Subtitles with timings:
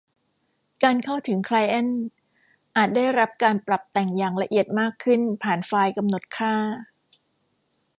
[0.83, 2.05] การเข้าถึงไคลเอ็นต์
[2.75, 6.53] อาจได้รับการปรับแต่งอย่างละเอียดมากขึ้นผ่านไฟล์กำหนดค่า